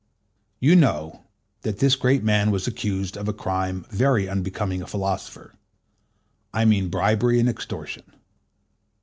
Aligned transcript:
You 0.59 0.75
know 0.75 1.25
that 1.61 1.77
this 1.77 1.95
great 1.95 2.23
man 2.23 2.49
was 2.49 2.65
accused 2.65 3.15
of 3.15 3.27
a 3.27 3.33
crime 3.33 3.85
very 3.91 4.27
unbecoming 4.27 4.81
a 4.81 4.87
philosopher: 4.87 5.53
I 6.51 6.65
mean 6.65 6.89
bribery 6.89 7.39
and 7.39 7.47
extortion. 7.47 8.11